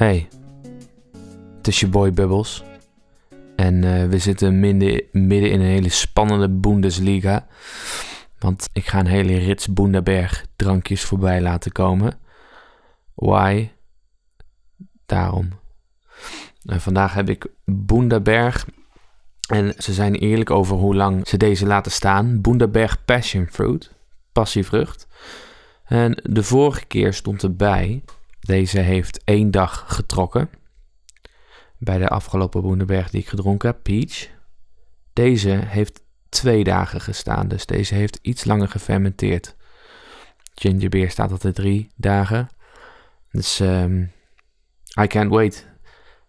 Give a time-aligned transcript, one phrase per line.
[0.00, 0.28] Hey,
[1.56, 2.62] het is je boy Bubbles.
[3.56, 7.46] En eh, we zitten midden, midden in een hele spannende Bundesliga.
[8.38, 12.18] Want ik ga een hele rits Bundaberg drankjes voorbij laten komen.
[13.14, 13.70] Why?
[15.06, 15.48] Daarom.
[16.64, 18.66] En vandaag heb ik Bundaberg.
[19.48, 22.40] En ze zijn eerlijk over hoe lang ze deze laten staan.
[22.40, 23.92] Bundaberg Passion Fruit.
[24.32, 25.06] Passievrucht.
[25.84, 28.02] En de vorige keer stond erbij.
[28.40, 30.50] Deze heeft één dag getrokken.
[31.78, 34.28] Bij de afgelopen Boenderberg die ik gedronken heb, Peach.
[35.12, 39.56] Deze heeft twee dagen gestaan, dus deze heeft iets langer gefermenteerd.
[40.54, 42.48] Gingerbeer staat altijd drie dagen.
[43.30, 44.12] Dus um,
[45.00, 45.68] I can't wait.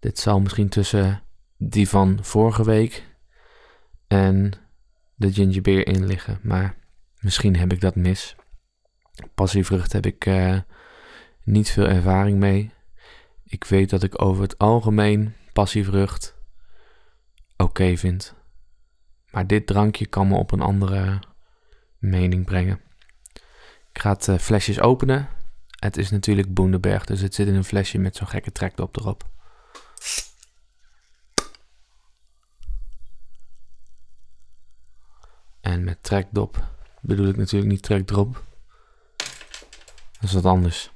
[0.00, 1.22] Dit zal misschien tussen
[1.56, 3.04] die van vorige week
[4.06, 4.52] en
[5.14, 6.38] de gingerbeer in liggen.
[6.42, 6.76] Maar
[7.20, 8.36] misschien heb ik dat mis.
[9.34, 10.58] Passievrucht heb ik uh,
[11.44, 12.72] niet veel ervaring mee.
[13.44, 16.34] Ik weet dat ik over het algemeen passievrucht
[17.56, 18.34] oké vind.
[19.30, 21.22] Maar dit drankje kan me op een andere
[21.98, 22.80] mening brengen.
[23.92, 25.28] Ik ga het uh, flesjes openen.
[25.78, 29.32] Het is natuurlijk Boenderberg, dus het zit in een flesje met zo'n gekke trekdop erop.
[35.60, 38.42] En met trekdop bedoel ik natuurlijk niet trekdrop.
[40.12, 40.93] Dat is wat anders.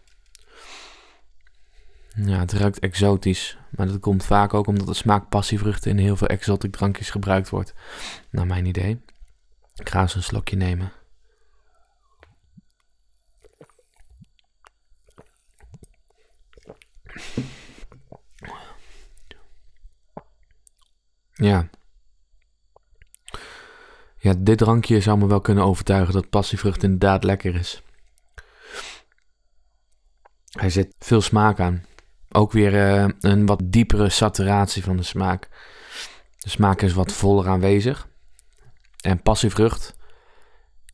[2.25, 3.59] Ja, het ruikt exotisch.
[3.71, 7.49] Maar dat komt vaak ook omdat de smaak passievruchten in heel veel exotic drankjes gebruikt
[7.49, 7.75] wordt.
[8.31, 9.01] Naar mijn idee.
[9.75, 10.93] Ik ga eens een slokje nemen.
[21.33, 21.69] Ja.
[24.19, 27.83] Ja, dit drankje zou me wel kunnen overtuigen dat passievrucht inderdaad lekker is.
[30.49, 31.85] Hij zit veel smaak aan.
[32.29, 35.49] Ook weer uh, een wat diepere saturatie van de smaak.
[36.39, 38.09] De smaak is wat voller aanwezig.
[39.01, 39.97] En passievrucht,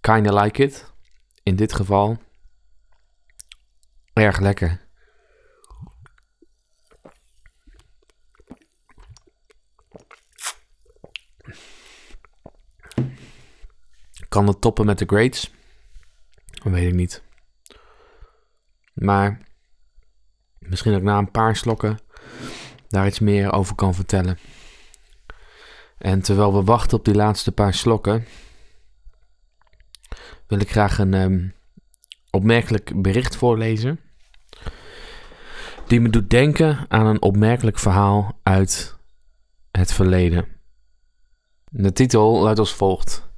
[0.00, 0.92] kinda like it.
[1.42, 2.18] In dit geval
[4.12, 4.82] erg lekker.
[14.28, 15.52] Kan het toppen met de grades?
[16.62, 17.22] Weet ik niet.
[18.92, 19.40] Maar
[20.74, 21.98] misschien ik na een paar slokken
[22.88, 24.38] daar iets meer over kan vertellen.
[25.98, 28.26] En terwijl we wachten op die laatste paar slokken,
[30.46, 31.54] wil ik graag een um,
[32.30, 34.00] opmerkelijk bericht voorlezen.
[35.86, 38.96] Die me doet denken aan een opmerkelijk verhaal uit
[39.70, 40.46] het verleden.
[41.70, 43.28] De titel luidt als volgt.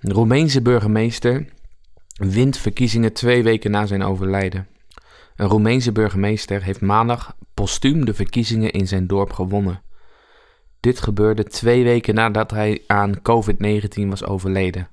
[0.00, 1.53] De Roemeense burgemeester
[2.14, 4.68] wint verkiezingen twee weken na zijn overlijden.
[5.36, 9.82] Een Roemeense burgemeester heeft maandag postuum de verkiezingen in zijn dorp gewonnen.
[10.80, 14.88] Dit gebeurde twee weken nadat hij aan COVID-19 was overleden.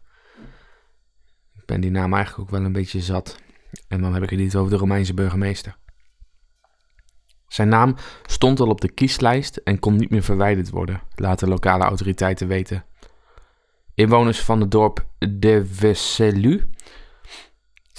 [1.56, 3.38] Ik ben die naam eigenlijk ook wel een beetje zat.
[3.88, 5.78] En dan heb ik het niet over de Romeinse burgemeester.
[7.48, 7.96] Zijn naam
[8.26, 12.86] stond al op de kieslijst en kon niet meer verwijderd worden, laten lokale autoriteiten weten.
[13.94, 16.70] Inwoners van het dorp De Veselu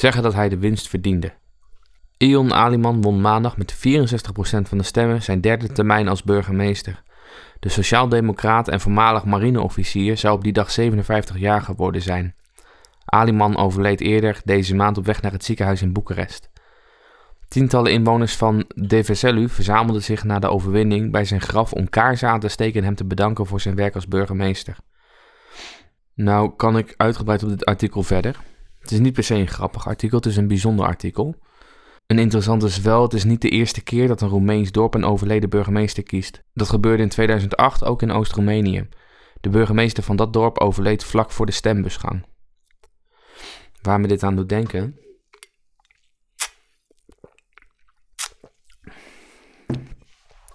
[0.02, 1.32] zeggen dat hij de winst verdiende.
[2.16, 3.78] Ion Aliman won maandag met 64%
[4.62, 7.02] van de stemmen zijn derde termijn als burgemeester.
[7.60, 12.34] De sociaaldemocraat en voormalig marineofficier zou op die dag 57 jaar geworden zijn.
[13.04, 16.50] Aliman overleed eerder deze maand op weg naar het ziekenhuis in Boekarest.
[17.48, 22.28] Tientallen inwoners van De Veselu verzamelden zich na de overwinning bij zijn graf om kaarsen
[22.28, 24.76] aan te steken en hem te bedanken voor zijn werk als burgemeester.
[26.14, 28.40] Nou kan ik uitgebreid op dit artikel verder.
[28.82, 31.36] Het is niet per se een grappig artikel, het is een bijzonder artikel.
[32.06, 35.04] Een interessant is wel, het is niet de eerste keer dat een Roemeens dorp een
[35.04, 36.42] overleden burgemeester kiest.
[36.54, 38.88] Dat gebeurde in 2008 ook in Oost-Roemenië.
[39.40, 42.26] De burgemeester van dat dorp overleed vlak voor de stembusgang.
[43.82, 44.96] Waar me dit aan doet denken.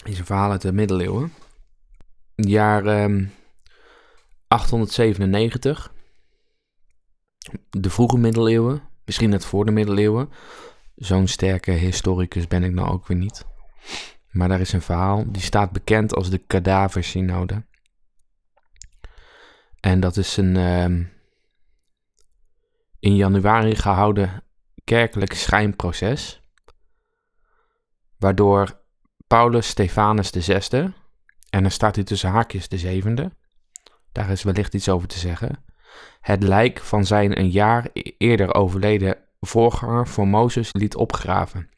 [0.04, 1.34] Is een verhaal uit de middeleeuwen.
[2.36, 3.32] Jaar um,
[4.48, 5.96] 897.
[7.70, 10.30] De vroege middeleeuwen, misschien net voor de middeleeuwen.
[10.96, 13.46] Zo'n sterke historicus ben ik nou ook weer niet.
[14.30, 17.66] Maar daar is een verhaal, die staat bekend als de kadaversynode.
[19.80, 21.06] En dat is een uh,
[23.00, 24.44] in januari gehouden
[24.84, 26.42] kerkelijk schijnproces.
[28.18, 28.82] Waardoor
[29.28, 30.94] Paulus Stefanus VI,
[31.50, 33.32] en dan staat hij tussen haakjes de zevende,
[34.12, 35.66] daar is wellicht iets over te zeggen.
[36.22, 37.88] Het lijk van zijn een jaar
[38.18, 41.70] eerder overleden voorganger Formosus liet opgraven.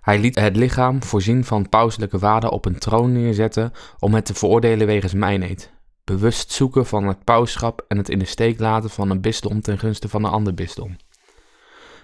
[0.00, 4.34] Hij liet het lichaam voorzien van pauselijke waarden op een troon neerzetten om het te
[4.34, 5.72] veroordelen wegens mijneed.
[6.04, 9.78] Bewust zoeken van het pauschap en het in de steek laten van een bisdom ten
[9.78, 10.96] gunste van een ander bisdom.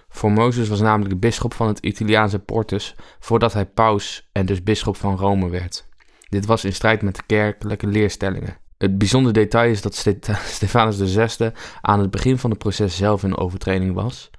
[0.09, 5.17] Formosus was namelijk bisschop van het Italiaanse Portus voordat hij paus en dus bisschop van
[5.17, 5.89] Rome werd.
[6.29, 8.60] Dit was in strijd met de kerkelijke leerstellingen.
[8.81, 9.95] Het bijzondere detail is dat
[10.55, 11.51] Stefanus VI
[11.81, 14.29] aan het begin van het proces zelf in overtreding was,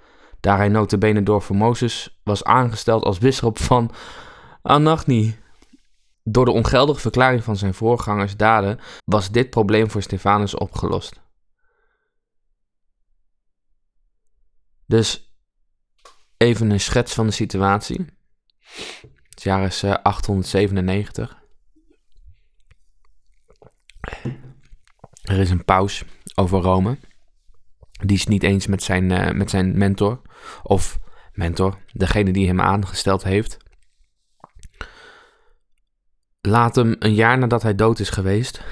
[0.40, 3.90] daar hij notabene door Formosus was aangesteld als bisschop van
[4.62, 5.38] Anagni.
[6.22, 11.20] Door de ongeldige verklaring van zijn voorgangers daden was dit probleem voor Stefanus opgelost.
[14.86, 15.34] Dus
[16.36, 18.06] even een schets van de situatie.
[19.28, 21.41] Het jaar is 897.
[25.22, 26.04] Er is een paus
[26.34, 26.98] over Rome.
[27.90, 30.20] Die is niet eens met zijn, uh, met zijn mentor.
[30.62, 30.98] Of
[31.32, 33.56] mentor, degene die hem aangesteld heeft.
[36.40, 38.62] Laat hem een jaar nadat hij dood is geweest.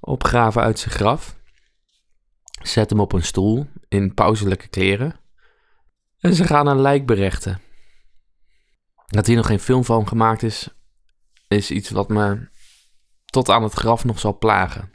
[0.00, 1.36] opgraven uit zijn graf.
[2.62, 5.20] Zet hem op een stoel in pauselijke kleren.
[6.18, 7.60] En ze gaan een lijk berechten.
[9.06, 10.68] Dat hier nog geen film van gemaakt is,
[11.48, 12.48] is iets wat me
[13.30, 14.92] tot aan het graf nog zal plagen.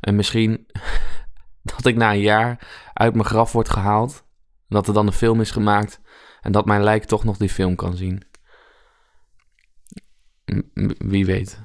[0.00, 0.66] En misschien
[1.76, 4.24] dat ik na een jaar uit mijn graf word gehaald,
[4.68, 6.00] dat er dan een film is gemaakt
[6.40, 8.22] en dat mijn lijk toch nog die film kan zien.
[10.98, 11.60] Wie weet.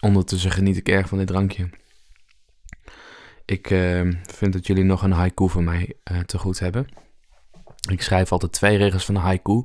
[0.00, 1.70] Ondertussen geniet ik erg van dit drankje.
[3.44, 6.86] Ik uh, vind dat jullie nog een haiku van mij uh, te goed hebben.
[7.90, 9.64] Ik schrijf altijd twee regels van de haiku.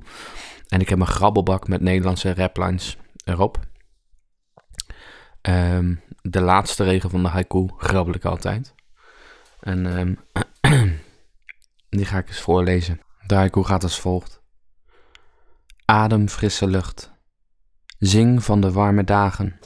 [0.68, 3.60] En ik heb een grabbelbak met Nederlandse raplines erop.
[5.42, 8.74] Um, de laatste regel van de haiku grabbel ik altijd.
[9.60, 10.20] En um,
[11.90, 13.02] die ga ik eens voorlezen.
[13.28, 14.42] De haiku gaat als volgt.
[15.86, 17.14] Adem frisse lucht.
[18.00, 19.60] Zing van de warme dagen.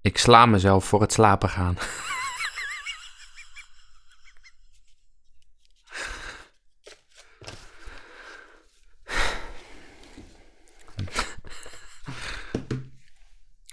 [0.00, 1.76] Ik sla mezelf voor het slapen gaan.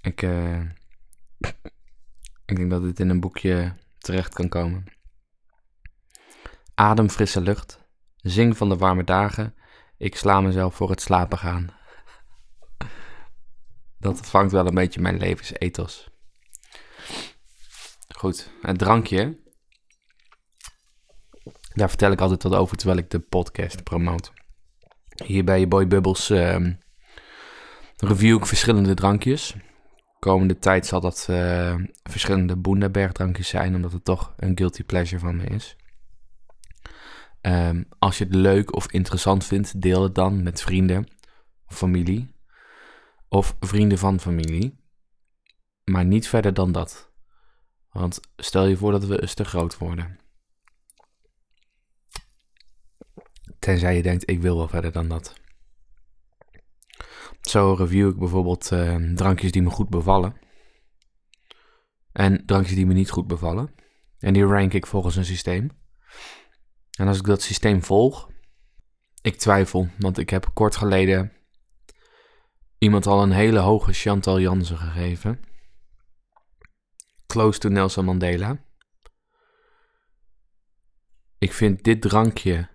[0.01, 0.61] ik, uh,
[2.49, 4.83] ik denk dat dit in een boekje terecht kan komen.
[6.75, 7.87] Adem frisse lucht.
[8.15, 9.55] Zing van de warme dagen.
[9.97, 11.67] Ik sla mezelf voor het slapen gaan.
[13.99, 16.09] Dat vangt wel een beetje mijn levensethos.
[18.15, 19.37] Goed, het drankje.
[21.73, 24.31] Daar vertel ik altijd wat over terwijl ik de podcast promote.
[25.25, 26.67] Hier bij je Boy Bubbles uh,
[27.97, 29.55] review ik verschillende drankjes.
[30.19, 35.19] Komende tijd zal dat uh, verschillende Boenderberg drankjes zijn, omdat het toch een guilty pleasure
[35.19, 35.75] van me is.
[37.41, 41.07] Um, als je het leuk of interessant vindt, deel het dan met vrienden
[41.67, 42.31] of familie.
[43.27, 44.79] Of vrienden van familie.
[45.83, 47.11] Maar niet verder dan dat.
[47.91, 50.19] Want stel je voor dat we eens te groot worden.
[53.59, 55.33] Tenzij je denkt, ik wil wel verder dan dat.
[57.41, 60.35] Zo review ik bijvoorbeeld uh, drankjes die me goed bevallen.
[62.11, 63.75] En drankjes die me niet goed bevallen.
[64.19, 65.69] En die rank ik volgens een systeem.
[66.97, 68.29] En als ik dat systeem volg,
[69.21, 71.31] ik twijfel, want ik heb kort geleden
[72.77, 75.39] iemand al een hele hoge Chantal Jansen gegeven.
[77.27, 78.63] Close to Nelson Mandela.
[81.37, 82.69] Ik vind dit drankje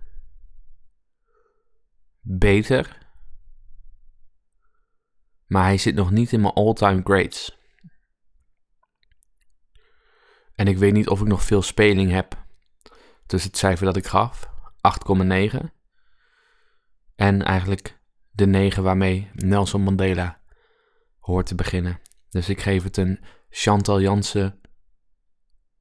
[2.21, 3.04] beter.
[5.45, 7.57] Maar hij zit nog niet in mijn all-time greats.
[10.55, 12.43] En ik weet niet of ik nog veel speling heb
[13.25, 14.49] tussen het cijfer dat ik gaf,
[15.13, 15.59] 8,9,
[17.15, 17.99] en eigenlijk
[18.31, 20.41] de 9 waarmee Nelson Mandela
[21.19, 21.99] hoort te beginnen.
[22.29, 24.59] Dus ik geef het een Chantal Jansen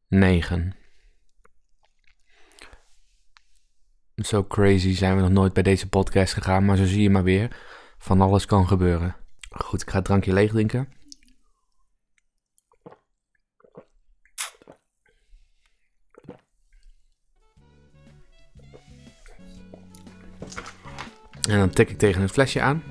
[0.08, 0.76] 9.
[4.14, 7.22] Zo crazy zijn we nog nooit bij deze podcast gegaan, maar zo zie je maar
[7.22, 7.56] weer.
[7.98, 9.16] Van alles kan gebeuren.
[9.56, 10.88] Goed, ik ga het drankje leeg drinken.
[21.48, 22.82] En dan tik ik tegen het flesje aan.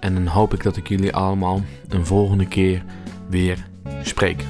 [0.00, 2.84] En dan hoop ik dat ik jullie allemaal een volgende keer
[3.28, 3.66] weer
[4.02, 4.44] spreek.